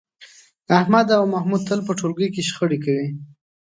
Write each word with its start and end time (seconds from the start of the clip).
احمد 0.79 1.07
او 1.17 1.23
محمود 1.33 1.61
تل 1.67 1.79
په 1.87 1.93
ټولګي 1.99 2.27
کې 2.33 2.41
شخړې 2.49 2.77
کوي. 2.85 3.07